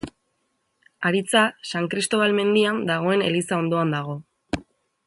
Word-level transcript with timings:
Haritza 1.09 1.43
San 1.73 1.91
Kristobal 1.93 2.35
mendian 2.41 2.81
dagoen 2.93 3.25
eliza 3.29 3.61
ondoan 3.65 3.97
dago. 3.99 4.19